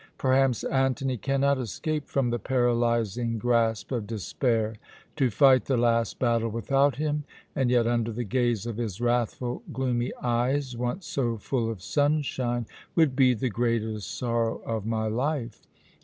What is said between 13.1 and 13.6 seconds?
be the